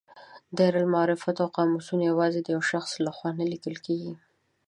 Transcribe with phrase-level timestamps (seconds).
[0.57, 4.13] دایرة المعارفونه او قاموسونه یوازې د یو شخص له خوا نه لیکل کیږي.